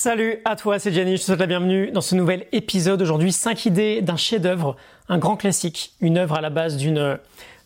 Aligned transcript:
Salut 0.00 0.38
à 0.44 0.54
toi, 0.54 0.78
c'est 0.78 0.92
Gianni, 0.92 1.16
je 1.16 1.22
te 1.22 1.26
souhaite 1.26 1.40
la 1.40 1.48
bienvenue 1.48 1.90
dans 1.90 2.00
ce 2.00 2.14
nouvel 2.14 2.46
épisode. 2.52 3.02
Aujourd'hui, 3.02 3.32
5 3.32 3.66
idées 3.66 4.00
d'un 4.00 4.14
chef-d'œuvre, 4.16 4.76
un 5.08 5.18
grand 5.18 5.36
classique, 5.36 5.92
une 6.00 6.18
œuvre 6.18 6.36
à 6.36 6.40
la 6.40 6.50
base 6.50 6.76
d'une 6.76 7.18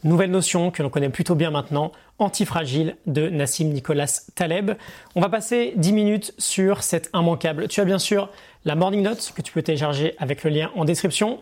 nouvelle 0.02 0.30
notion 0.30 0.70
que 0.70 0.82
l'on 0.82 0.88
connaît 0.88 1.10
plutôt 1.10 1.34
bien 1.34 1.50
maintenant, 1.50 1.92
antifragile 2.18 2.96
de 3.04 3.28
Nassim 3.28 3.66
Nicolas 3.66 4.22
Taleb. 4.34 4.70
On 5.14 5.20
va 5.20 5.28
passer 5.28 5.74
10 5.76 5.92
minutes 5.92 6.34
sur 6.38 6.82
cet 6.82 7.10
immanquable. 7.12 7.68
Tu 7.68 7.82
as 7.82 7.84
bien 7.84 7.98
sûr 7.98 8.30
la 8.64 8.76
Morning 8.76 9.02
Note 9.02 9.34
que 9.36 9.42
tu 9.42 9.52
peux 9.52 9.60
télécharger 9.60 10.14
avec 10.16 10.42
le 10.42 10.48
lien 10.48 10.70
en 10.74 10.86
description. 10.86 11.38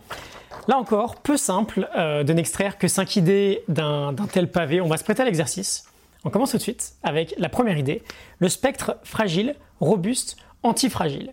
Là 0.66 0.77
encore, 0.77 1.22
peu 1.22 1.36
simple 1.36 1.88
euh, 1.96 2.25
de 2.25 2.32
n'extraire 2.32 2.79
que 2.79 2.88
5 2.88 3.14
idées 3.14 3.62
d'un 3.68 4.12
tel 4.32 4.50
pavé. 4.50 4.80
On 4.80 4.88
va 4.88 4.96
se 4.96 5.04
prêter 5.04 5.22
à 5.22 5.25
l'exercice. 5.25 5.84
On 6.25 6.30
commence 6.30 6.50
tout 6.50 6.57
de 6.57 6.62
suite 6.62 6.95
avec 7.04 7.34
la 7.38 7.48
première 7.48 7.79
idée, 7.79 8.02
le 8.41 8.48
spectre 8.48 8.96
fragile, 9.04 9.54
robuste, 9.79 10.36
antifragile. 10.62 11.32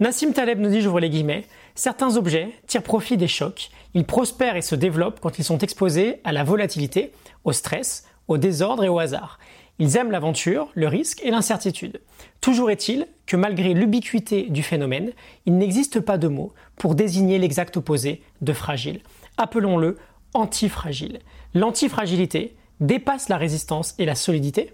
Nassim 0.00 0.32
Taleb 0.32 0.60
nous 0.60 0.70
dit, 0.70 0.80
j'ouvre 0.80 1.00
les 1.00 1.10
guillemets, 1.10 1.44
certains 1.74 2.16
objets 2.16 2.50
tirent 2.66 2.82
profit 2.82 3.16
des 3.16 3.28
chocs, 3.28 3.70
ils 3.94 4.04
prospèrent 4.04 4.56
et 4.56 4.62
se 4.62 4.74
développent 4.74 5.20
quand 5.20 5.38
ils 5.38 5.44
sont 5.44 5.58
exposés 5.58 6.20
à 6.24 6.32
la 6.32 6.44
volatilité, 6.44 7.12
au 7.44 7.52
stress, 7.52 8.06
au 8.28 8.38
désordre 8.38 8.84
et 8.84 8.88
au 8.88 8.98
hasard. 8.98 9.38
Ils 9.80 9.96
aiment 9.96 10.10
l'aventure, 10.10 10.68
le 10.74 10.88
risque 10.88 11.22
et 11.22 11.30
l'incertitude. 11.30 12.00
Toujours 12.40 12.70
est-il 12.70 13.06
que 13.26 13.36
malgré 13.36 13.74
l'ubiquité 13.74 14.42
du 14.50 14.62
phénomène, 14.62 15.12
il 15.46 15.56
n'existe 15.56 16.00
pas 16.00 16.18
de 16.18 16.28
mot 16.28 16.52
pour 16.76 16.94
désigner 16.94 17.38
l'exact 17.38 17.76
opposé 17.76 18.22
de 18.40 18.52
fragile. 18.52 19.00
Appelons-le 19.36 19.98
antifragile. 20.34 21.20
L'antifragilité 21.54 22.56
dépasse 22.80 23.28
la 23.28 23.36
résistance 23.36 23.94
et 23.98 24.04
la 24.04 24.14
solidité 24.14 24.72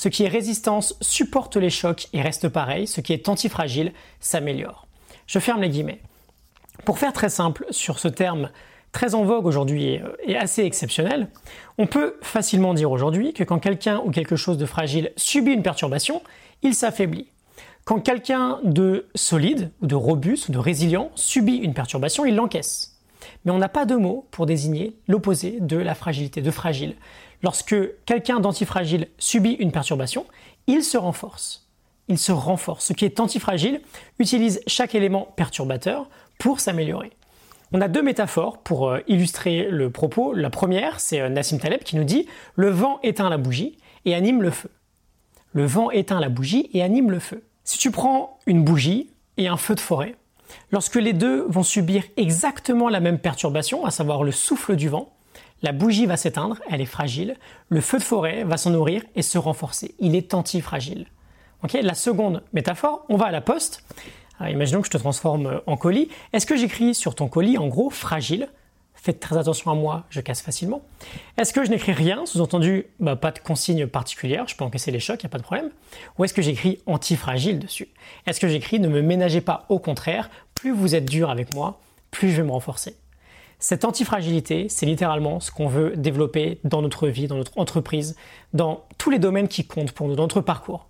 ce 0.00 0.08
qui 0.08 0.24
est 0.24 0.28
résistance 0.28 0.96
supporte 1.02 1.56
les 1.56 1.68
chocs 1.68 2.08
et 2.14 2.22
reste 2.22 2.48
pareil, 2.48 2.86
ce 2.86 3.02
qui 3.02 3.12
est 3.12 3.28
antifragile 3.28 3.92
s'améliore. 4.18 4.86
Je 5.26 5.38
ferme 5.38 5.60
les 5.60 5.68
guillemets. 5.68 6.00
Pour 6.86 6.98
faire 6.98 7.12
très 7.12 7.28
simple 7.28 7.66
sur 7.68 7.98
ce 7.98 8.08
terme 8.08 8.48
très 8.92 9.14
en 9.14 9.24
vogue 9.24 9.44
aujourd'hui 9.44 10.00
et, 10.26 10.38
assez 10.38 10.64
exceptionnel, 10.64 11.28
on 11.76 11.86
peut 11.86 12.16
facilement 12.22 12.72
dire 12.72 12.90
aujourd'hui 12.90 13.34
que 13.34 13.44
quand 13.44 13.58
quelqu'un 13.58 14.00
ou 14.02 14.10
quelque 14.10 14.36
chose 14.36 14.56
de 14.56 14.64
fragile 14.64 15.12
subit 15.16 15.52
une 15.52 15.62
perturbation, 15.62 16.22
il 16.62 16.74
s'affaiblit. 16.74 17.28
Quand 17.84 18.00
quelqu'un 18.00 18.58
de 18.64 19.06
solide 19.14 19.70
ou 19.82 19.86
de 19.86 19.96
robuste 19.96 20.48
ou 20.48 20.52
de 20.52 20.58
résilient 20.58 21.10
subit 21.14 21.56
une 21.56 21.74
perturbation, 21.74 22.24
il 22.24 22.36
l'encaisse. 22.36 22.99
Mais 23.44 23.52
on 23.52 23.58
n'a 23.58 23.68
pas 23.68 23.86
de 23.86 23.96
mot 23.96 24.26
pour 24.30 24.46
désigner 24.46 24.96
l'opposé 25.08 25.58
de 25.60 25.76
la 25.76 25.94
fragilité, 25.94 26.42
de 26.42 26.50
fragile. 26.50 26.94
Lorsque 27.42 27.76
quelqu'un 28.04 28.40
d'antifragile 28.40 29.08
subit 29.18 29.52
une 29.52 29.72
perturbation, 29.72 30.26
il 30.66 30.84
se 30.84 30.98
renforce. 30.98 31.68
Il 32.08 32.18
se 32.18 32.32
renforce. 32.32 32.86
Ce 32.86 32.92
qui 32.92 33.04
est 33.04 33.20
antifragile 33.20 33.80
utilise 34.18 34.60
chaque 34.66 34.94
élément 34.94 35.32
perturbateur 35.36 36.08
pour 36.38 36.60
s'améliorer. 36.60 37.12
On 37.72 37.80
a 37.80 37.88
deux 37.88 38.02
métaphores 38.02 38.58
pour 38.58 38.88
euh, 38.88 38.98
illustrer 39.06 39.68
le 39.70 39.90
propos. 39.90 40.34
La 40.34 40.50
première, 40.50 40.98
c'est 40.98 41.20
euh, 41.20 41.28
Nassim 41.28 41.58
Taleb 41.58 41.82
qui 41.84 41.96
nous 41.96 42.04
dit 42.04 42.26
Le 42.56 42.68
vent 42.68 42.98
éteint 43.04 43.30
la 43.30 43.38
bougie 43.38 43.78
et 44.04 44.14
anime 44.14 44.42
le 44.42 44.50
feu. 44.50 44.70
Le 45.52 45.64
vent 45.64 45.90
éteint 45.90 46.20
la 46.20 46.28
bougie 46.28 46.68
et 46.72 46.82
anime 46.82 47.10
le 47.10 47.20
feu. 47.20 47.44
Si 47.62 47.78
tu 47.78 47.92
prends 47.92 48.38
une 48.46 48.64
bougie 48.64 49.10
et 49.36 49.46
un 49.46 49.56
feu 49.56 49.76
de 49.76 49.80
forêt, 49.80 50.16
lorsque 50.70 50.96
les 50.96 51.12
deux 51.12 51.44
vont 51.48 51.62
subir 51.62 52.04
exactement 52.16 52.88
la 52.88 53.00
même 53.00 53.18
perturbation, 53.18 53.84
à 53.84 53.90
savoir 53.90 54.22
le 54.22 54.32
souffle 54.32 54.76
du 54.76 54.88
vent, 54.88 55.12
la 55.62 55.72
bougie 55.72 56.06
va 56.06 56.16
s'éteindre, 56.16 56.58
elle 56.70 56.80
est 56.80 56.86
fragile. 56.86 57.36
Le 57.68 57.80
feu 57.80 57.98
de 57.98 58.02
forêt 58.02 58.44
va 58.44 58.56
s'en 58.56 58.70
nourrir 58.70 59.02
et 59.14 59.22
se 59.22 59.36
renforcer. 59.36 59.94
Il 59.98 60.16
est 60.16 60.32
antifragile. 60.32 61.06
fragile 61.62 61.82
la 61.82 61.94
seconde 61.94 62.42
métaphore, 62.52 63.04
on 63.10 63.16
va 63.16 63.26
à 63.26 63.30
la 63.30 63.42
poste. 63.42 63.84
imaginons 64.40 64.80
que 64.80 64.86
je 64.86 64.92
te 64.92 64.98
transforme 64.98 65.60
en 65.66 65.76
colis. 65.76 66.08
Est-ce 66.32 66.46
que 66.46 66.56
j'écris 66.56 66.94
sur 66.94 67.14
ton 67.14 67.28
colis 67.28 67.58
en 67.58 67.68
gros 67.68 67.90
fragile? 67.90 68.48
Faites 69.02 69.18
très 69.18 69.38
attention 69.38 69.70
à 69.70 69.74
moi, 69.74 70.04
je 70.10 70.20
casse 70.20 70.42
facilement. 70.42 70.82
Est-ce 71.38 71.54
que 71.54 71.64
je 71.64 71.70
n'écris 71.70 71.92
rien, 71.92 72.26
sous-entendu 72.26 72.84
bah, 72.98 73.16
pas 73.16 73.30
de 73.30 73.38
consigne 73.38 73.86
particulière, 73.86 74.46
je 74.46 74.54
peux 74.54 74.64
encaisser 74.64 74.90
les 74.90 75.00
chocs, 75.00 75.22
il 75.22 75.24
n'y 75.24 75.30
a 75.30 75.32
pas 75.32 75.38
de 75.38 75.42
problème. 75.42 75.70
Ou 76.18 76.24
est-ce 76.24 76.34
que 76.34 76.42
j'écris 76.42 76.82
antifragile 76.84 77.58
dessus? 77.58 77.88
Est-ce 78.26 78.40
que 78.40 78.48
j'écris 78.48 78.78
ne 78.78 78.88
me 78.88 79.00
ménagez 79.00 79.40
pas, 79.40 79.64
au 79.70 79.78
contraire, 79.78 80.28
plus 80.54 80.72
vous 80.72 80.94
êtes 80.94 81.06
dur 81.06 81.30
avec 81.30 81.54
moi, 81.54 81.80
plus 82.10 82.30
je 82.30 82.42
vais 82.42 82.46
me 82.46 82.52
renforcer? 82.52 82.94
Cette 83.58 83.86
antifragilité, 83.86 84.68
c'est 84.68 84.84
littéralement 84.84 85.40
ce 85.40 85.50
qu'on 85.50 85.66
veut 85.66 85.94
développer 85.96 86.60
dans 86.64 86.82
notre 86.82 87.08
vie, 87.08 87.26
dans 87.26 87.36
notre 87.36 87.58
entreprise, 87.58 88.16
dans 88.52 88.84
tous 88.98 89.08
les 89.08 89.18
domaines 89.18 89.48
qui 89.48 89.66
comptent 89.66 89.92
pour 89.92 90.08
nous, 90.08 90.14
dans 90.14 90.24
notre 90.24 90.42
parcours. 90.42 90.88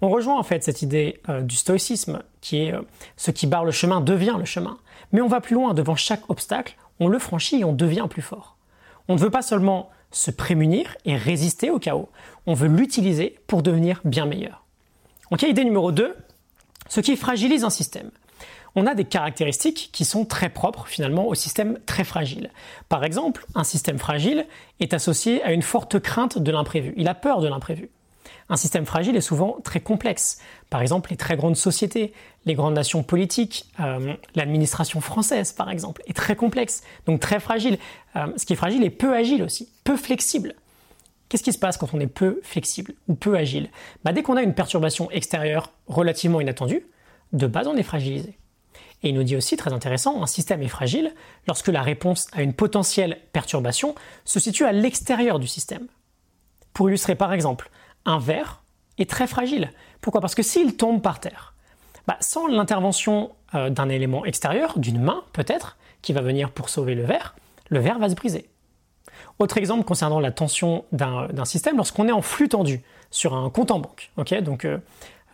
On 0.00 0.08
rejoint 0.08 0.38
en 0.38 0.42
fait 0.42 0.64
cette 0.64 0.80
idée 0.80 1.20
euh, 1.28 1.42
du 1.42 1.56
stoïcisme, 1.56 2.22
qui 2.40 2.62
est 2.62 2.72
euh, 2.72 2.80
ce 3.16 3.30
qui 3.30 3.46
barre 3.46 3.66
le 3.66 3.70
chemin 3.70 4.00
devient 4.00 4.36
le 4.38 4.46
chemin. 4.46 4.78
Mais 5.12 5.20
on 5.20 5.28
va 5.28 5.40
plus 5.40 5.54
loin, 5.54 5.74
devant 5.74 5.96
chaque 5.96 6.28
obstacle, 6.30 6.76
on 7.00 7.08
le 7.08 7.18
franchit 7.18 7.60
et 7.60 7.64
on 7.64 7.72
devient 7.72 8.06
plus 8.08 8.22
fort. 8.22 8.56
On 9.08 9.14
ne 9.14 9.18
veut 9.18 9.30
pas 9.30 9.42
seulement 9.42 9.90
se 10.12 10.30
prémunir 10.30 10.96
et 11.04 11.16
résister 11.16 11.70
au 11.70 11.78
chaos, 11.78 12.08
on 12.46 12.54
veut 12.54 12.68
l'utiliser 12.68 13.38
pour 13.46 13.62
devenir 13.62 14.00
bien 14.04 14.26
meilleur. 14.26 14.64
Ok, 15.30 15.42
idée 15.42 15.64
numéro 15.64 15.92
2, 15.92 16.16
ce 16.88 17.00
qui 17.00 17.16
fragilise 17.16 17.64
un 17.64 17.70
système 17.70 18.10
on 18.74 18.86
a 18.86 18.94
des 18.94 19.04
caractéristiques 19.04 19.90
qui 19.92 20.04
sont 20.04 20.24
très 20.24 20.48
propres 20.48 20.86
finalement 20.86 21.26
au 21.26 21.34
système 21.34 21.78
très 21.86 22.04
fragile. 22.04 22.50
Par 22.88 23.04
exemple, 23.04 23.44
un 23.54 23.64
système 23.64 23.98
fragile 23.98 24.46
est 24.78 24.94
associé 24.94 25.42
à 25.42 25.52
une 25.52 25.62
forte 25.62 25.98
crainte 25.98 26.38
de 26.38 26.52
l'imprévu. 26.52 26.94
Il 26.96 27.08
a 27.08 27.14
peur 27.14 27.40
de 27.40 27.48
l'imprévu. 27.48 27.90
Un 28.50 28.56
système 28.56 28.84
fragile 28.84 29.16
est 29.16 29.20
souvent 29.20 29.58
très 29.62 29.78
complexe. 29.78 30.40
Par 30.70 30.82
exemple, 30.82 31.10
les 31.10 31.16
très 31.16 31.36
grandes 31.36 31.56
sociétés, 31.56 32.12
les 32.46 32.54
grandes 32.54 32.74
nations 32.74 33.04
politiques, 33.04 33.66
euh, 33.78 34.14
l'administration 34.34 35.00
française, 35.00 35.52
par 35.52 35.70
exemple, 35.70 36.02
est 36.08 36.16
très 36.16 36.34
complexe, 36.34 36.82
donc 37.06 37.20
très 37.20 37.38
fragile. 37.38 37.78
Euh, 38.16 38.26
ce 38.36 38.44
qui 38.44 38.54
est 38.54 38.56
fragile 38.56 38.82
est 38.82 38.90
peu 38.90 39.14
agile 39.14 39.44
aussi, 39.44 39.68
peu 39.84 39.96
flexible. 39.96 40.54
Qu'est-ce 41.28 41.44
qui 41.44 41.52
se 41.52 41.60
passe 41.60 41.76
quand 41.76 41.94
on 41.94 42.00
est 42.00 42.08
peu 42.08 42.40
flexible 42.42 42.92
ou 43.06 43.14
peu 43.14 43.36
agile? 43.36 43.70
Bah, 44.02 44.12
Dès 44.12 44.24
qu'on 44.24 44.36
a 44.36 44.42
une 44.42 44.54
perturbation 44.54 45.08
extérieure 45.12 45.70
relativement 45.86 46.40
inattendue, 46.40 46.84
de 47.32 47.46
base 47.46 47.68
on 47.68 47.76
est 47.76 47.84
fragilisé. 47.84 48.36
Et 49.04 49.10
il 49.10 49.14
nous 49.14 49.22
dit 49.22 49.36
aussi, 49.36 49.56
très 49.56 49.72
intéressant, 49.72 50.24
un 50.24 50.26
système 50.26 50.60
est 50.62 50.68
fragile 50.68 51.14
lorsque 51.46 51.68
la 51.68 51.82
réponse 51.82 52.26
à 52.32 52.42
une 52.42 52.52
potentielle 52.52 53.18
perturbation 53.32 53.94
se 54.24 54.40
situe 54.40 54.64
à 54.64 54.72
l'extérieur 54.72 55.38
du 55.38 55.46
système. 55.46 55.86
Pour 56.72 56.88
illustrer 56.88 57.14
par 57.14 57.32
exemple, 57.32 57.70
un 58.04 58.18
verre 58.18 58.62
est 58.98 59.08
très 59.08 59.26
fragile. 59.26 59.70
Pourquoi? 60.00 60.20
Parce 60.20 60.34
que 60.34 60.42
s'il 60.42 60.76
tombe 60.76 61.02
par 61.02 61.20
terre, 61.20 61.54
bah, 62.06 62.16
sans 62.20 62.46
l'intervention 62.46 63.32
euh, 63.54 63.70
d'un 63.70 63.88
élément 63.88 64.24
extérieur, 64.24 64.78
d'une 64.78 65.00
main 65.00 65.24
peut-être, 65.32 65.76
qui 66.02 66.12
va 66.12 66.22
venir 66.22 66.50
pour 66.50 66.68
sauver 66.68 66.94
le 66.94 67.04
verre, 67.04 67.34
le 67.68 67.80
verre 67.80 67.98
va 67.98 68.08
se 68.08 68.14
briser. 68.14 68.48
Autre 69.38 69.58
exemple 69.58 69.84
concernant 69.84 70.20
la 70.20 70.32
tension 70.32 70.84
d'un 70.92 71.44
système, 71.44 71.76
lorsqu'on 71.76 72.08
est 72.08 72.12
en 72.12 72.22
flux 72.22 72.48
tendu 72.48 72.82
sur 73.10 73.34
un 73.34 73.48
compte 73.50 73.70
en 73.70 73.78
banque. 73.78 74.10
donc 74.42 74.64
euh, 74.64 74.78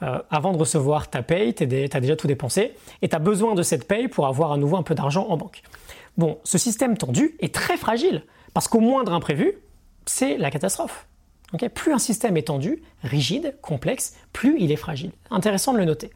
euh, 0.03 0.19
avant 0.31 0.53
de 0.53 0.59
recevoir 0.59 1.09
ta 1.09 1.23
paye, 1.23 1.55
tu 1.55 1.65
as 1.65 2.01
déjà 2.01 2.17
tout 2.17 2.27
dépensé, 2.27 2.75
et 3.03 3.09
tu 3.09 3.17
as 3.17 3.19
besoin 3.19 3.55
de 3.55 3.63
cette 3.63 3.89
paye 3.89 4.09
pour 4.09 4.27
avoir 4.27 4.53
à 4.53 4.59
nouveau 4.59 4.77
un 4.77 4.83
peu 4.83 4.95
d'argent 4.95 5.27
en 5.29 5.37
banque. 5.37 5.63
Bon, 6.19 6.39
ce 6.45 6.59
système 6.59 6.97
tendu 6.97 7.37
est 7.41 7.55
très 7.55 7.77
fragile, 7.77 8.23
parce 8.55 8.69
qu'au 8.69 8.81
moindre 8.81 9.13
imprévu, 9.13 9.59
c'est 10.05 10.37
la 10.37 10.51
catastrophe. 10.51 11.07
Plus 11.75 11.93
un 11.93 11.99
système 11.99 12.37
est 12.37 12.49
tendu, 12.49 12.83
rigide, 13.03 13.57
complexe, 13.63 14.15
plus 14.33 14.57
il 14.59 14.73
est 14.73 14.77
fragile. 14.77 15.13
Intéressant 15.31 15.73
de 15.73 15.79
le 15.79 15.85
noter. 15.85 16.11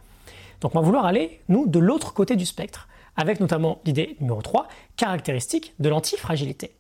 Donc 0.61 0.75
on 0.75 0.81
va 0.81 0.85
vouloir 0.85 1.07
aller, 1.07 1.41
nous, 1.49 1.67
de 1.67 1.79
l'autre 1.79 2.13
côté 2.13 2.37
du 2.37 2.47
spectre, 2.47 2.89
avec 3.17 3.41
notamment 3.41 3.81
l'idée 3.85 4.17
numéro 4.21 4.43
3, 4.43 4.69
caractéristique 4.97 5.75
de 5.79 5.89
l'antifragilité. 5.89 6.73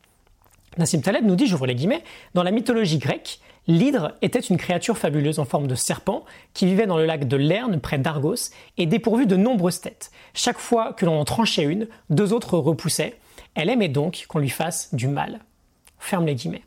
Nassim 0.78 1.00
Taleb 1.00 1.24
nous 1.24 1.36
dit, 1.36 1.46
j'ouvre 1.46 1.66
les 1.66 1.74
guillemets, 1.74 2.04
dans 2.34 2.42
la 2.42 2.52
mythologie 2.52 2.98
grecque, 2.98 3.40
l'hydre 3.66 4.12
était 4.22 4.38
une 4.38 4.56
créature 4.56 4.96
fabuleuse 4.96 5.38
en 5.38 5.44
forme 5.44 5.66
de 5.66 5.74
serpent 5.74 6.24
qui 6.54 6.66
vivait 6.66 6.86
dans 6.86 6.96
le 6.96 7.06
lac 7.06 7.26
de 7.26 7.36
Lerne 7.36 7.80
près 7.80 7.98
d'Argos 7.98 8.52
et 8.78 8.86
dépourvue 8.86 9.26
de 9.26 9.36
nombreuses 9.36 9.80
têtes. 9.80 10.10
Chaque 10.32 10.58
fois 10.58 10.92
que 10.92 11.06
l'on 11.06 11.18
en 11.18 11.24
tranchait 11.24 11.64
une, 11.64 11.88
deux 12.08 12.32
autres 12.32 12.56
repoussaient. 12.56 13.18
Elle 13.54 13.68
aimait 13.68 13.88
donc 13.88 14.26
qu'on 14.28 14.38
lui 14.38 14.48
fasse 14.48 14.94
du 14.94 15.08
mal. 15.08 15.40
Ferme 15.98 16.26
les 16.26 16.36
guillemets. 16.36 16.62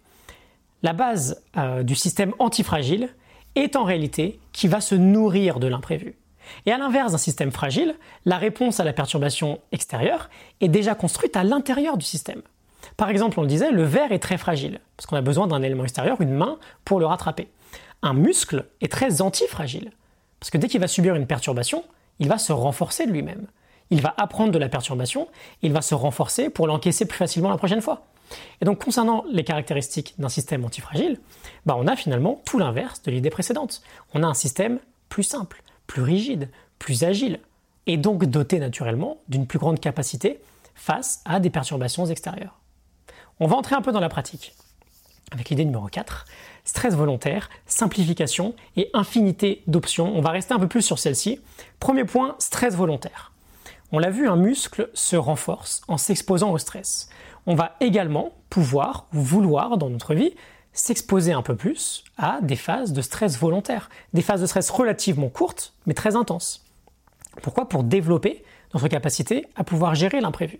La 0.83 0.91
base 0.91 1.41
euh, 1.55 1.81
du 1.81 1.95
système 1.95 2.33
antifragile 2.39 3.09
est 3.55 3.77
en 3.77 3.85
réalité 3.85 4.39
qui 4.51 4.67
va 4.67 4.81
se 4.81 4.95
nourrir 4.95 5.59
de 5.59 5.67
l'imprévu. 5.67 6.15
Et 6.65 6.73
à 6.73 6.77
l'inverse 6.77 7.13
d'un 7.13 7.17
système 7.17 7.51
fragile, 7.51 7.95
la 8.25 8.37
réponse 8.37 8.81
à 8.81 8.83
la 8.83 8.91
perturbation 8.91 9.61
extérieure 9.71 10.29
est 10.59 10.67
déjà 10.67 10.93
construite 10.93 11.37
à 11.37 11.45
l'intérieur 11.45 11.97
du 11.97 12.05
système. 12.05 12.41
Par 12.97 13.09
exemple, 13.09 13.39
on 13.39 13.43
le 13.43 13.47
disait, 13.47 13.71
le 13.71 13.83
verre 13.83 14.11
est 14.11 14.19
très 14.19 14.37
fragile, 14.37 14.81
parce 14.97 15.07
qu'on 15.07 15.15
a 15.15 15.21
besoin 15.21 15.47
d'un 15.47 15.61
élément 15.61 15.85
extérieur, 15.85 16.19
une 16.19 16.33
main, 16.33 16.57
pour 16.83 16.99
le 16.99 17.05
rattraper. 17.05 17.47
Un 18.01 18.13
muscle 18.13 18.65
est 18.81 18.91
très 18.91 19.21
antifragile, 19.21 19.91
parce 20.41 20.49
que 20.49 20.57
dès 20.57 20.67
qu'il 20.67 20.81
va 20.81 20.89
subir 20.89 21.15
une 21.15 21.27
perturbation, 21.27 21.85
il 22.19 22.27
va 22.27 22.37
se 22.37 22.51
renforcer 22.51 23.05
de 23.05 23.11
lui-même. 23.11 23.47
Il 23.89 24.01
va 24.01 24.13
apprendre 24.17 24.51
de 24.51 24.59
la 24.59 24.67
perturbation, 24.67 25.29
il 25.61 25.71
va 25.71 25.81
se 25.81 25.95
renforcer 25.95 26.49
pour 26.49 26.67
l'encaisser 26.67 27.05
plus 27.05 27.17
facilement 27.17 27.49
la 27.49 27.57
prochaine 27.57 27.81
fois. 27.81 28.05
Et 28.61 28.65
donc 28.65 28.83
concernant 28.83 29.25
les 29.31 29.43
caractéristiques 29.43 30.15
d'un 30.17 30.29
système 30.29 30.65
antifragile, 30.65 31.19
bah 31.65 31.75
on 31.77 31.87
a 31.87 31.95
finalement 31.95 32.41
tout 32.45 32.59
l'inverse 32.59 33.01
de 33.03 33.11
l'idée 33.11 33.29
précédente. 33.29 33.81
On 34.13 34.23
a 34.23 34.27
un 34.27 34.33
système 34.33 34.79
plus 35.09 35.23
simple, 35.23 35.63
plus 35.87 36.01
rigide, 36.01 36.49
plus 36.79 37.03
agile 37.03 37.39
et 37.85 37.97
donc 37.97 38.25
doté 38.25 38.59
naturellement 38.59 39.17
d'une 39.27 39.47
plus 39.47 39.59
grande 39.59 39.79
capacité 39.79 40.39
face 40.75 41.21
à 41.25 41.39
des 41.39 41.49
perturbations 41.49 42.05
extérieures. 42.05 42.59
On 43.39 43.47
va 43.47 43.55
entrer 43.55 43.75
un 43.75 43.81
peu 43.81 43.91
dans 43.91 43.99
la 43.99 44.09
pratique 44.09 44.55
avec 45.31 45.49
l'idée 45.49 45.65
numéro 45.65 45.87
4, 45.87 46.25
stress 46.63 46.93
volontaire, 46.93 47.49
simplification 47.65 48.53
et 48.77 48.89
infinité 48.93 49.63
d'options. 49.67 50.15
On 50.15 50.21
va 50.21 50.29
rester 50.29 50.53
un 50.53 50.59
peu 50.59 50.67
plus 50.67 50.83
sur 50.83 50.99
celle-ci. 50.99 51.39
Premier 51.79 52.05
point, 52.05 52.35
stress 52.39 52.75
volontaire. 52.75 53.31
On 53.91 53.99
l'a 53.99 54.09
vu, 54.09 54.27
un 54.27 54.35
muscle 54.35 54.89
se 54.93 55.15
renforce 55.15 55.81
en 55.87 55.97
s'exposant 55.97 56.51
au 56.51 56.57
stress. 56.57 57.09
On 57.45 57.55
va 57.55 57.75
également 57.79 58.31
pouvoir 58.49 59.07
ou 59.13 59.19
vouloir 59.19 59.77
dans 59.77 59.89
notre 59.89 60.13
vie 60.13 60.33
s'exposer 60.73 61.33
un 61.33 61.41
peu 61.41 61.55
plus 61.55 62.03
à 62.17 62.39
des 62.41 62.55
phases 62.55 62.93
de 62.93 63.01
stress 63.01 63.37
volontaire, 63.37 63.89
des 64.13 64.21
phases 64.21 64.41
de 64.41 64.45
stress 64.47 64.69
relativement 64.69 65.29
courtes 65.29 65.73
mais 65.85 65.93
très 65.93 66.15
intenses. 66.15 66.65
Pourquoi? 67.41 67.67
Pour 67.67 67.83
développer 67.83 68.43
notre 68.73 68.87
capacité 68.87 69.45
à 69.55 69.63
pouvoir 69.63 69.95
gérer 69.95 70.21
l'imprévu. 70.21 70.59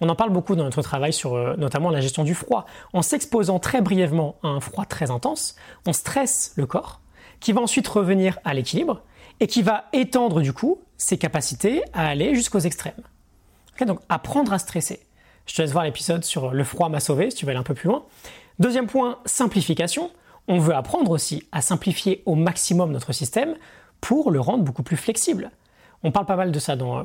On 0.00 0.08
en 0.08 0.14
parle 0.14 0.30
beaucoup 0.30 0.56
dans 0.56 0.64
notre 0.64 0.82
travail 0.82 1.12
sur 1.12 1.34
euh, 1.34 1.56
notamment 1.56 1.90
la 1.90 2.00
gestion 2.00 2.22
du 2.22 2.34
froid. 2.34 2.66
En 2.92 3.02
s'exposant 3.02 3.58
très 3.58 3.80
brièvement 3.80 4.36
à 4.42 4.48
un 4.48 4.60
froid 4.60 4.84
très 4.84 5.10
intense, 5.10 5.56
on 5.86 5.92
stresse 5.92 6.52
le 6.56 6.66
corps, 6.66 7.00
qui 7.40 7.52
va 7.52 7.60
ensuite 7.60 7.88
revenir 7.88 8.38
à 8.44 8.54
l'équilibre 8.54 9.02
et 9.40 9.46
qui 9.46 9.62
va 9.62 9.84
étendre 9.92 10.42
du 10.42 10.52
coup 10.52 10.80
ses 10.96 11.16
capacités 11.16 11.82
à 11.92 12.06
aller 12.06 12.34
jusqu'aux 12.34 12.58
extrêmes. 12.58 12.92
donc 13.86 14.00
apprendre 14.10 14.52
à 14.52 14.58
stresser. 14.58 15.00
Je 15.46 15.54
te 15.54 15.62
laisse 15.62 15.72
voir 15.72 15.84
l'épisode 15.84 16.24
sur 16.24 16.52
le 16.52 16.64
froid 16.64 16.88
m'a 16.88 17.00
sauvé 17.00 17.30
si 17.30 17.36
tu 17.36 17.44
veux 17.44 17.50
aller 17.50 17.58
un 17.58 17.64
peu 17.64 17.74
plus 17.74 17.88
loin. 17.88 18.04
Deuxième 18.58 18.86
point, 18.86 19.18
simplification. 19.24 20.10
On 20.48 20.58
veut 20.58 20.74
apprendre 20.74 21.10
aussi 21.10 21.46
à 21.52 21.60
simplifier 21.60 22.22
au 22.26 22.34
maximum 22.34 22.92
notre 22.92 23.12
système 23.12 23.56
pour 24.00 24.30
le 24.30 24.40
rendre 24.40 24.64
beaucoup 24.64 24.82
plus 24.82 24.96
flexible. 24.96 25.50
On 26.02 26.12
parle 26.12 26.26
pas 26.26 26.36
mal 26.36 26.50
de 26.50 26.58
ça 26.58 26.76
dans 26.76 26.98
euh, 26.98 27.04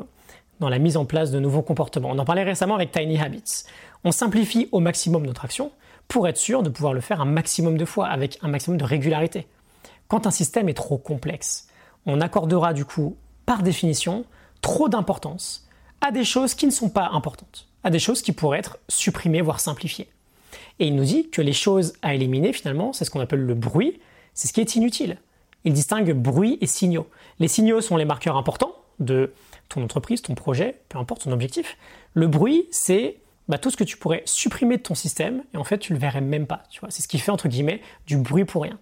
dans 0.59 0.69
la 0.69 0.79
mise 0.79 0.97
en 0.97 1.05
place 1.05 1.31
de 1.31 1.39
nouveaux 1.39 1.61
comportements. 1.61 2.09
On 2.11 2.19
en 2.19 2.25
parlait 2.25 2.43
récemment 2.43 2.75
avec 2.75 2.91
Tiny 2.91 3.19
Habits. 3.19 3.63
On 4.03 4.11
simplifie 4.11 4.69
au 4.71 4.79
maximum 4.79 5.25
notre 5.25 5.45
action 5.45 5.71
pour 6.07 6.27
être 6.27 6.37
sûr 6.37 6.63
de 6.63 6.69
pouvoir 6.69 6.93
le 6.93 7.01
faire 7.01 7.21
un 7.21 7.25
maximum 7.25 7.77
de 7.77 7.85
fois 7.85 8.07
avec 8.07 8.37
un 8.41 8.47
maximum 8.47 8.77
de 8.77 8.85
régularité. 8.85 9.47
Quand 10.07 10.27
un 10.27 10.31
système 10.31 10.69
est 10.69 10.75
trop 10.75 10.97
complexe, 10.97 11.67
on 12.05 12.21
accordera 12.21 12.73
du 12.73 12.85
coup, 12.85 13.17
par 13.45 13.63
définition, 13.63 14.25
trop 14.61 14.87
d'importance 14.87 15.67
à 16.01 16.11
des 16.11 16.23
choses 16.23 16.53
qui 16.53 16.67
ne 16.67 16.71
sont 16.71 16.89
pas 16.89 17.09
importantes, 17.13 17.67
à 17.85 17.91
des 17.91 17.99
choses 17.99 18.21
qui 18.21 18.33
pourraient 18.33 18.59
être 18.59 18.79
supprimées, 18.89 19.41
voire 19.41 19.61
simplifiées. 19.61 20.09
Et 20.79 20.87
il 20.87 20.95
nous 20.95 21.05
dit 21.05 21.29
que 21.29 21.41
les 21.41 21.53
choses 21.53 21.93
à 22.01 22.13
éliminer, 22.13 22.51
finalement, 22.51 22.91
c'est 22.91 23.05
ce 23.05 23.11
qu'on 23.11 23.21
appelle 23.21 23.39
le 23.39 23.53
bruit, 23.53 23.99
c'est 24.33 24.47
ce 24.47 24.53
qui 24.53 24.59
est 24.59 24.75
inutile. 24.75 25.17
Il 25.63 25.71
distingue 25.71 26.11
bruit 26.13 26.57
et 26.61 26.67
signaux. 26.67 27.07
Les 27.39 27.47
signaux 27.47 27.81
sont 27.81 27.95
les 27.95 28.05
marqueurs 28.05 28.35
importants 28.35 28.73
de 28.99 29.33
ton 29.69 29.83
entreprise, 29.83 30.21
ton 30.21 30.35
projet, 30.35 30.81
peu 30.89 30.97
importe 30.97 31.23
ton 31.23 31.31
objectif. 31.31 31.77
Le 32.13 32.27
bruit, 32.27 32.67
c'est 32.71 33.17
bah, 33.47 33.59
tout 33.59 33.69
ce 33.69 33.77
que 33.77 33.83
tu 33.83 33.97
pourrais 33.97 34.23
supprimer 34.25 34.77
de 34.77 34.81
ton 34.81 34.95
système 34.95 35.43
et 35.53 35.57
en 35.57 35.63
fait 35.63 35.77
tu 35.77 35.93
le 35.93 35.99
verrais 35.99 36.21
même 36.21 36.47
pas. 36.47 36.63
C'est 36.89 37.03
ce 37.03 37.07
qui 37.07 37.19
fait 37.19 37.31
entre 37.31 37.47
guillemets 37.47 37.81
du 38.07 38.17
bruit 38.17 38.45
pour 38.45 38.63
rien. 38.63 38.79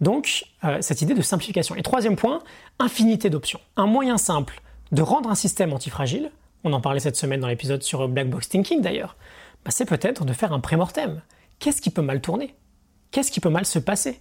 Donc 0.00 0.44
euh, 0.64 0.78
cette 0.80 1.02
idée 1.02 1.14
de 1.14 1.22
simplification. 1.22 1.76
Et 1.76 1.82
troisième 1.82 2.16
point, 2.16 2.40
infinité 2.80 3.30
d'options. 3.30 3.60
Un 3.76 3.86
moyen 3.86 4.18
simple 4.18 4.60
de 4.90 5.02
rendre 5.02 5.30
un 5.30 5.34
système 5.34 5.72
antifragile. 5.72 6.32
On 6.64 6.72
en 6.72 6.80
parlait 6.80 7.00
cette 7.00 7.16
semaine 7.16 7.40
dans 7.40 7.48
l'épisode 7.48 7.82
sur 7.82 8.08
Black 8.08 8.30
Box 8.30 8.48
Thinking 8.48 8.80
d'ailleurs. 8.80 9.16
Bah, 9.64 9.70
c'est 9.70 9.84
peut-être 9.84 10.24
de 10.24 10.32
faire 10.32 10.52
un 10.52 10.60
pré-mortem. 10.60 11.22
Qu'est-ce 11.58 11.80
qui 11.80 11.90
peut 11.90 12.02
mal 12.02 12.20
tourner? 12.20 12.54
Qu'est-ce 13.10 13.30
qui 13.30 13.40
peut 13.40 13.48
mal 13.48 13.66
se 13.66 13.78
passer? 13.78 14.20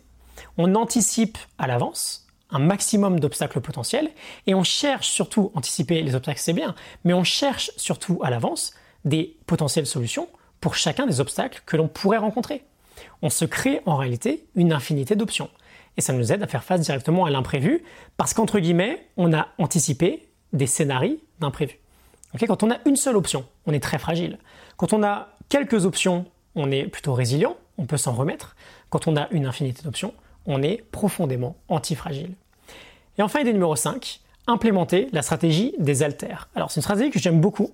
On 0.58 0.76
anticipe 0.76 1.38
à 1.58 1.68
l'avance 1.68 2.28
un 2.50 2.60
maximum 2.60 3.20
d'obstacles 3.20 3.62
potentiels 3.62 4.10
et 4.46 4.56
on 4.56 4.64
cherche 4.64 5.10
surtout, 5.10 5.52
anticiper 5.56 6.02
les 6.02 6.16
obstacles 6.16 6.40
c'est 6.40 6.54
bien, 6.54 6.76
mais 7.04 7.14
on 7.14 7.24
cherche 7.24 7.72
surtout 7.76 8.20
à 8.24 8.30
l'avance 8.30 8.74
des 9.04 9.38
potentielles 9.46 9.86
solutions 9.86 10.30
pour 10.62 10.76
chacun 10.76 11.06
des 11.06 11.20
obstacles 11.20 11.62
que 11.66 11.76
l'on 11.78 11.88
pourrait 11.88 12.18
rencontrer. 12.18 12.64
On 13.22 13.30
se 13.30 13.46
crée 13.46 13.82
en 13.86 13.96
réalité 13.96 14.48
une 14.56 14.72
infinité 14.72 15.16
d'options 15.16 15.50
et 15.98 16.02
ça 16.02 16.14
nous 16.14 16.32
aide 16.32 16.44
à 16.44 16.48
faire 16.48 16.64
face 16.64 16.82
directement 16.82 17.26
à 17.26 17.30
l'imprévu 17.30 17.84
parce 18.16 18.34
qu'entre 18.34 18.60
guillemets, 18.60 19.08
on 19.18 19.34
a 19.34 19.48
anticipé 19.58 20.30
des 20.54 20.68
scénarios 20.68 21.18
quand 22.48 22.64
on 22.64 22.72
a 22.72 22.78
une 22.86 22.96
seule 22.96 23.16
option, 23.16 23.46
on 23.66 23.74
est 23.74 23.80
très 23.80 23.98
fragile. 23.98 24.38
Quand 24.76 24.94
on 24.94 25.04
a 25.04 25.30
quelques 25.50 25.86
options, 25.86 26.26
on 26.56 26.72
est 26.72 26.84
plutôt 26.84 27.14
résilient, 27.14 27.56
on 27.78 27.86
peut 27.86 27.98
s'en 27.98 28.14
remettre. 28.14 28.56
Quand 28.90 29.08
on 29.08 29.16
a 29.16 29.28
une 29.32 29.46
infinité 29.46 29.84
d'options, 29.84 30.14
on 30.46 30.62
est 30.62 30.84
profondément 30.92 31.56
antifragile. 31.68 32.34
Et 33.18 33.22
enfin, 33.22 33.40
idée 33.40 33.54
numéro 33.54 33.76
5, 33.76 34.22
implémenter 34.48 35.08
la 35.12 35.22
stratégie 35.22 35.74
des 35.78 36.04
altères. 36.04 36.50
Alors 36.56 36.72
c'est 36.72 36.78
une 36.78 36.84
stratégie 36.84 37.10
que 37.12 37.20
j'aime 37.20 37.42
beaucoup, 37.42 37.72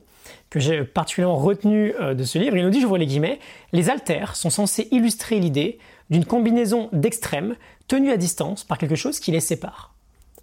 que 0.49 0.59
j'ai 0.59 0.83
particulièrement 0.83 1.37
retenue 1.37 1.93
euh, 1.99 2.13
de 2.13 2.23
ce 2.23 2.37
livre. 2.37 2.57
Il 2.57 2.63
nous 2.63 2.69
dit, 2.69 2.81
je 2.81 2.87
vois 2.87 2.97
les 2.97 3.05
guillemets, 3.05 3.39
les 3.71 3.89
altères 3.89 4.35
sont 4.35 4.49
censés 4.49 4.87
illustrer 4.91 5.39
l'idée 5.39 5.79
d'une 6.09 6.25
combinaison 6.25 6.89
d'extrêmes 6.91 7.55
tenus 7.87 8.11
à 8.11 8.17
distance 8.17 8.63
par 8.63 8.77
quelque 8.77 8.95
chose 8.95 9.19
qui 9.19 9.31
les 9.31 9.39
sépare. 9.39 9.93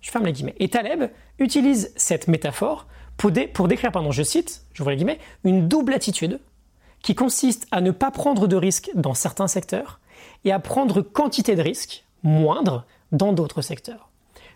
Je 0.00 0.10
ferme 0.10 0.24
les 0.24 0.32
guillemets. 0.32 0.54
Et 0.58 0.68
Taleb 0.68 1.10
utilise 1.38 1.92
cette 1.96 2.28
métaphore 2.28 2.86
pour, 3.20 3.30
pour 3.52 3.68
décrire, 3.68 3.92
pardon, 3.92 4.12
je 4.12 4.22
cite, 4.22 4.64
vois 4.78 4.92
les 4.92 4.96
guillemets, 4.96 5.18
une 5.44 5.68
double 5.68 5.92
attitude 5.92 6.40
qui 7.02 7.14
consiste 7.14 7.66
à 7.70 7.82
ne 7.82 7.90
pas 7.90 8.10
prendre 8.10 8.46
de 8.46 8.56
risques 8.56 8.90
dans 8.94 9.12
certains 9.12 9.46
secteurs 9.46 10.00
et 10.46 10.52
à 10.52 10.58
prendre 10.58 11.02
quantité 11.02 11.54
de 11.54 11.60
risques 11.60 12.06
moindre 12.22 12.86
dans 13.12 13.34
d'autres 13.34 13.60
secteurs. 13.60 14.08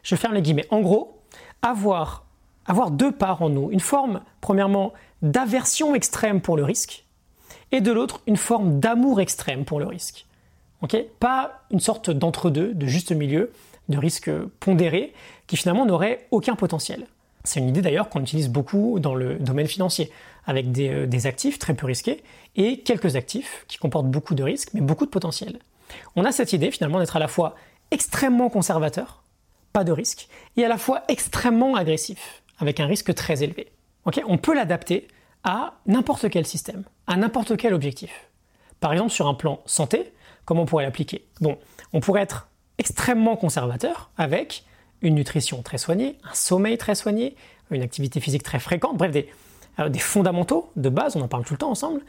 Je 0.03 0.17
ferme 0.17 0.33
les 0.33 0.41
guillemets. 0.41 0.67
En 0.71 0.81
gros, 0.81 1.21
avoir, 1.61 2.25
avoir 2.65 2.91
deux 2.91 3.13
parts 3.13 3.43
en 3.43 3.51
nous. 3.51 3.71
Une 3.71 3.81
forme, 3.81 4.23
premièrement, 4.41 4.95
d'aversion 5.21 5.95
extrême 5.95 6.41
pour 6.41 6.57
le 6.57 6.65
risque, 6.65 7.05
et 7.71 7.83
de 7.83 7.93
l'autre, 7.93 8.23
une 8.27 8.39
forme 8.39 8.81
d'amour 8.81 9.21
extrême 9.21 9.67
pour 9.67 9.79
le 9.79 9.87
risque. 9.87 10.25
Pas 11.21 11.65
une 11.71 11.81
sorte 11.81 12.09
d'entre-deux, 12.09 12.73
de 12.73 12.87
juste 12.87 13.13
milieu, 13.13 13.53
de 13.91 13.99
risque 13.99 14.31
pondéré, 14.61 15.13
qui 15.47 15.59
finalement 15.59 15.85
n'aurait 15.85 16.27
aucun 16.31 16.57
potentiel. 16.57 17.07
C'est 17.45 17.61
une 17.61 17.69
idée 17.69 17.83
d'ailleurs 17.83 18.09
qu'on 18.09 18.21
utilise 18.21 18.49
beaucoup 18.49 18.99
dans 19.01 19.15
le 19.15 19.37
domaine 19.37 19.67
financier, 19.67 20.11
avec 20.47 20.73
des, 20.73 20.89
euh, 20.89 21.07
des, 21.07 21.27
actifs 21.27 21.59
très 21.59 21.75
peu 21.75 21.87
risqués 21.87 22.23
et 22.57 22.81
quelques 22.81 23.17
actifs 23.17 23.65
qui 23.69 23.79
comportent 23.79 24.11
beaucoup 24.11 24.35
de 24.35 24.43
risques 24.43 24.71
mais 24.75 24.81
beaucoup 24.81 25.05
de 25.05 25.11
potentiel 25.11 25.59
on 26.17 26.25
a 26.25 26.33
cette 26.33 26.53
idée 26.53 26.71
finalement 26.71 26.99
d'être 26.99 27.17
à 27.17 27.21
la 27.21 27.29
fois 27.29 27.55
extrêmement 27.91 28.49
conservateur, 28.49 29.23
pas 29.73 29.85
de 29.85 29.93
risque, 29.93 30.29
et 30.57 30.65
à 30.65 30.69
la 30.69 30.79
fois 30.79 31.03
extrêmement 31.09 31.77
agressif, 31.77 32.43
avec 32.59 32.81
un 32.81 32.87
risque 32.87 33.15
très 33.15 33.43
élevé. 33.43 33.73
on 34.27 34.39
peut 34.39 34.55
l'adapter 34.55 35.09
à 35.43 35.75
n'importe 35.87 36.31
quel 36.31 36.47
système, 36.47 36.85
à 37.07 37.17
n'importe 37.17 37.57
quel 37.57 37.75
objectif. 37.75 38.29
Par 38.81 38.93
exemple, 38.93 39.11
sur 39.11 39.29
un 39.29 39.35
plan 39.35 39.61
santé, 39.67 40.13
comment 40.45 40.63
on 40.63 40.67
pourrait 40.67 40.85
l'appliquer? 40.85 41.27
Bon, 41.41 41.59
on 41.93 42.01
pourrait 42.01 42.23
être 42.23 42.49
extrêmement 42.79 43.37
conservateur 43.37 44.11
avec 44.17 44.65
une 45.05 45.15
nutrition 45.15 45.63
très 45.63 45.79
soignée, 45.79 46.19
un 46.25 46.35
sommeil 46.35 46.77
très 46.79 46.95
soigné, 46.95 47.37
une 47.71 47.83
activité 47.83 48.21
physique 48.21 48.43
très 48.43 48.59
fréquente, 48.59 48.97
bref, 48.97 49.13
des, 49.13 49.29
euh, 49.79 49.93
fondamentaux 49.99 50.71
de 50.77 50.89
base, 50.89 51.17
on 51.17 51.21
en 51.21 51.29
parle 51.29 51.45
tout 51.45 51.55
le 51.55 51.59
temps 51.59 51.71
ensemble, 51.71 52.01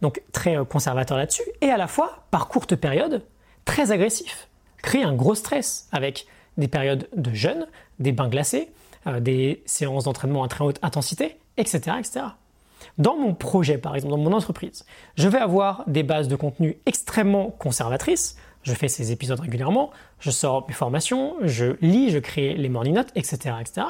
donc 0.00 0.22
très 0.32 0.56
euh, 0.56 0.64
conservateur 0.64 1.18
là-dessus, 1.18 1.42
et 1.60 1.70
à 1.70 1.76
la 1.76 1.86
fois, 1.86 2.24
par 2.30 2.48
courte 2.48 2.76
période, 2.76 3.22
très 3.64 3.90
agressif. 3.90 4.48
Créer 4.82 5.02
un 5.02 5.14
gros 5.14 5.34
stress 5.34 5.88
avec 5.92 6.26
des 6.56 6.68
périodes 6.68 7.08
de 7.14 7.34
jeûne, 7.34 7.66
des 7.98 8.12
bains 8.12 8.28
glacés, 8.28 8.70
euh, 9.06 9.20
des 9.20 9.62
séances 9.66 10.04
d'entraînement 10.04 10.42
à 10.42 10.48
très 10.48 10.64
haute 10.64 10.78
intensité, 10.82 11.36
etc., 11.56 11.96
etc. 11.98 12.26
Dans 12.98 13.16
mon 13.16 13.34
projet, 13.34 13.78
par 13.78 13.94
exemple, 13.94 14.12
dans 14.12 14.18
mon 14.18 14.32
entreprise, 14.32 14.84
je 15.16 15.28
vais 15.28 15.38
avoir 15.38 15.84
des 15.86 16.02
bases 16.02 16.28
de 16.28 16.36
contenu 16.36 16.78
extrêmement 16.86 17.50
conservatrices. 17.50 18.36
Je 18.66 18.74
fais 18.74 18.88
ces 18.88 19.12
épisodes 19.12 19.38
régulièrement, 19.38 19.92
je 20.18 20.32
sors 20.32 20.66
mes 20.66 20.74
formations, 20.74 21.36
je 21.40 21.76
lis, 21.80 22.10
je 22.10 22.18
crée 22.18 22.54
les 22.54 22.68
morning 22.68 22.94
notes, 22.94 23.12
etc., 23.14 23.54
etc. 23.60 23.86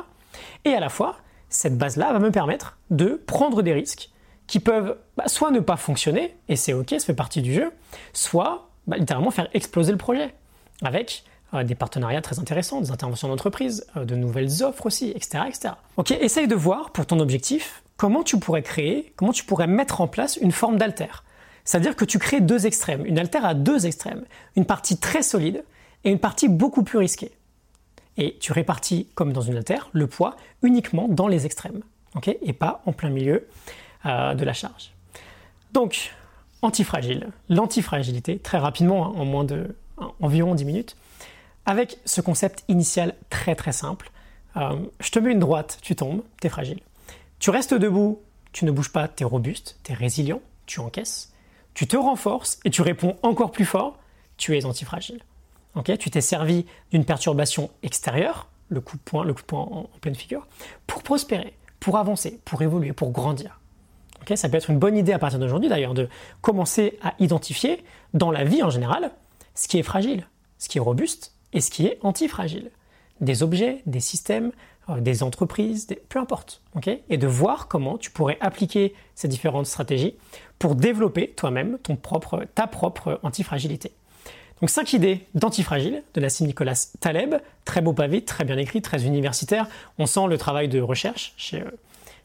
Et 0.66 0.74
à 0.74 0.80
la 0.80 0.90
fois, 0.90 1.16
cette 1.48 1.78
base-là 1.78 2.12
va 2.12 2.18
me 2.18 2.30
permettre 2.30 2.76
de 2.90 3.22
prendre 3.26 3.62
des 3.62 3.72
risques 3.72 4.10
qui 4.46 4.60
peuvent 4.60 4.98
bah, 5.16 5.28
soit 5.28 5.50
ne 5.50 5.60
pas 5.60 5.76
fonctionner, 5.78 6.36
et 6.50 6.56
c'est 6.56 6.74
ok, 6.74 6.90
ça 6.90 7.06
fait 7.06 7.14
partie 7.14 7.40
du 7.40 7.54
jeu, 7.54 7.72
soit 8.12 8.68
bah, 8.86 8.98
littéralement 8.98 9.30
faire 9.30 9.48
exploser 9.54 9.92
le 9.92 9.98
projet, 9.98 10.34
avec 10.82 11.24
euh, 11.54 11.64
des 11.64 11.74
partenariats 11.74 12.20
très 12.20 12.38
intéressants, 12.38 12.82
des 12.82 12.90
interventions 12.90 13.28
d'entreprise, 13.28 13.86
euh, 13.96 14.04
de 14.04 14.14
nouvelles 14.14 14.62
offres 14.62 14.84
aussi, 14.84 15.08
etc., 15.08 15.44
etc. 15.48 15.74
Ok, 15.96 16.10
essaye 16.10 16.48
de 16.48 16.54
voir 16.54 16.90
pour 16.90 17.06
ton 17.06 17.18
objectif 17.18 17.82
comment 17.96 18.22
tu 18.22 18.38
pourrais 18.38 18.62
créer, 18.62 19.14
comment 19.16 19.32
tu 19.32 19.44
pourrais 19.44 19.68
mettre 19.68 20.02
en 20.02 20.06
place 20.06 20.36
une 20.36 20.52
forme 20.52 20.76
d'alter. 20.76 21.24
C'est-à-dire 21.66 21.94
que 21.94 22.06
tu 22.06 22.18
crées 22.18 22.40
deux 22.40 22.66
extrêmes, 22.66 23.04
une 23.04 23.18
alter 23.18 23.44
à 23.44 23.52
deux 23.52 23.86
extrêmes, 23.86 24.24
une 24.56 24.64
partie 24.64 24.96
très 24.96 25.22
solide 25.22 25.62
et 26.04 26.10
une 26.10 26.18
partie 26.18 26.48
beaucoup 26.48 26.82
plus 26.82 26.96
risquée. 26.96 27.32
Et 28.16 28.38
tu 28.40 28.52
répartis, 28.52 29.08
comme 29.14 29.34
dans 29.34 29.42
une 29.42 29.58
alter, 29.58 29.90
le 29.92 30.06
poids 30.06 30.36
uniquement 30.62 31.06
dans 31.06 31.28
les 31.28 31.44
extrêmes, 31.44 31.82
et 32.40 32.54
pas 32.54 32.82
en 32.86 32.92
plein 32.92 33.10
milieu. 33.10 33.46
Euh, 34.06 34.34
de 34.34 34.44
la 34.44 34.52
charge. 34.52 34.92
Donc, 35.72 36.12
antifragile, 36.62 37.30
l'antifragilité, 37.48 38.38
très 38.38 38.58
rapidement, 38.58 39.06
hein, 39.06 39.12
en 39.16 39.24
moins 39.24 39.42
de 39.42 39.74
environ 40.20 40.54
10 40.54 40.64
minutes, 40.64 40.96
avec 41.64 41.98
ce 42.04 42.20
concept 42.20 42.62
initial 42.68 43.14
très 43.30 43.54
très 43.56 43.72
simple 43.72 44.10
Euh, 44.56 44.76
je 45.00 45.10
te 45.10 45.18
mets 45.18 45.32
une 45.32 45.38
droite, 45.38 45.78
tu 45.82 45.96
tombes, 45.96 46.22
tu 46.40 46.46
es 46.46 46.50
fragile. 46.50 46.80
Tu 47.40 47.50
restes 47.50 47.74
debout, 47.74 48.22
tu 48.52 48.64
ne 48.64 48.70
bouges 48.70 48.90
pas, 48.90 49.06
tu 49.06 49.22
es 49.22 49.26
robuste, 49.26 49.78
tu 49.84 49.92
es 49.92 49.94
résilient, 49.94 50.40
tu 50.64 50.80
encaisses. 50.80 51.30
Tu 51.76 51.86
te 51.86 51.96
renforces 51.98 52.58
et 52.64 52.70
tu 52.70 52.80
réponds 52.80 53.18
encore 53.22 53.50
plus 53.50 53.66
fort, 53.66 53.98
tu 54.38 54.56
es 54.56 54.64
antifragile. 54.64 55.20
Okay 55.74 55.98
tu 55.98 56.10
t'es 56.10 56.22
servi 56.22 56.64
d'une 56.90 57.04
perturbation 57.04 57.68
extérieure, 57.82 58.48
le 58.70 58.80
coup 58.80 58.96
de 58.96 59.02
poing, 59.02 59.24
le 59.24 59.34
coup 59.34 59.42
de 59.42 59.46
poing 59.46 59.60
en, 59.60 59.82
pleine 60.00 60.14
figure, 60.14 60.46
pour 60.86 61.02
prospérer, 61.02 61.52
pour 61.78 61.98
avancer, 61.98 62.40
pour 62.46 62.62
évoluer, 62.62 62.94
pour 62.94 63.10
grandir. 63.10 63.60
Ça 64.36 64.48
peut 64.48 64.56
être 64.56 64.70
une 64.70 64.78
bonne 64.78 64.96
idée 64.96 65.12
à 65.12 65.18
partir 65.18 65.38
d'aujourd'hui 65.38 65.68
d'ailleurs 65.68 65.92
de 65.92 66.08
commencer 66.40 66.98
à 67.02 67.12
identifier 67.18 67.84
dans 68.14 68.30
la 68.30 68.44
vie 68.44 68.62
en 68.62 68.70
général 68.70 69.10
ce 69.54 69.68
qui 69.68 69.78
est 69.78 69.82
fragile, 69.82 70.26
ce 70.56 70.70
qui 70.70 70.78
est 70.78 70.80
robuste 70.80 71.34
et 71.52 71.60
ce 71.60 71.70
qui 71.70 71.84
est 71.84 71.98
antifragile. 72.00 72.70
Des 73.20 73.42
objets, 73.42 73.82
des 73.84 74.00
systèmes, 74.00 74.50
des 74.98 75.22
entreprises, 75.22 75.88
peu 76.08 76.18
importe. 76.18 76.62
et 77.08 77.16
de 77.16 77.26
voir 77.26 77.68
comment 77.68 77.98
tu 77.98 78.10
pourrais 78.10 78.38
appliquer 78.40 78.94
ces 79.14 79.28
différentes 79.28 79.66
stratégies 79.66 80.14
pour 80.58 80.74
développer 80.74 81.30
toi-même 81.30 81.78
ton 81.82 81.96
propre, 81.96 82.44
ta 82.54 82.66
propre 82.66 83.18
antifragilité. 83.22 83.92
Donc 84.60 84.70
5 84.70 84.94
idées 84.94 85.26
d'antifragile 85.34 86.02
de 86.14 86.20
la 86.20 86.28
Nicolas 86.40 86.88
Taleb, 87.00 87.36
très 87.64 87.82
beau 87.82 87.92
pavé, 87.92 88.22
très 88.22 88.44
bien 88.44 88.56
écrit, 88.56 88.80
très 88.80 89.04
universitaire. 89.04 89.68
On 89.98 90.06
sent 90.06 90.28
le 90.28 90.38
travail 90.38 90.68
de 90.68 90.80
recherche 90.80 91.34
chez, 91.36 91.60
euh, 91.60 91.70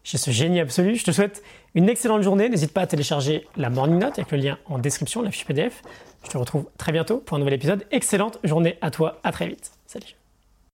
chez 0.03 0.17
ce 0.17 0.31
génie 0.31 0.61
absolu. 0.61 0.95
Je 0.95 1.03
te 1.03 1.11
souhaite 1.11 1.43
une 1.75 1.89
excellente 1.89 2.21
journée. 2.21 2.47
N'hésite 2.47 2.73
pas 2.73 2.81
à 2.81 2.87
télécharger 2.87 3.47
la 3.57 3.69
Morning 3.69 3.99
Note 3.99 4.17
avec 4.17 4.31
le 4.31 4.37
lien 4.37 4.57
en 4.65 4.77
description, 4.77 5.21
la 5.21 5.31
fiche 5.31 5.45
PDF. 5.45 5.81
Je 6.23 6.29
te 6.29 6.37
retrouve 6.37 6.65
très 6.77 6.93
bientôt 6.93 7.17
pour 7.17 7.35
un 7.35 7.39
nouvel 7.39 7.55
épisode. 7.55 7.85
Excellente 7.91 8.39
journée 8.45 8.77
à 8.81 8.91
toi, 8.91 9.19
à 9.23 9.31
très 9.33 9.47
vite. 9.47 9.71
Salut. 9.85 10.20